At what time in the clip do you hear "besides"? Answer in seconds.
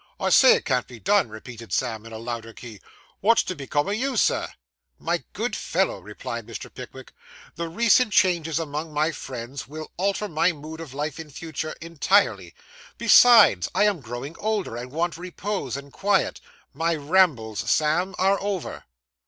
12.97-13.69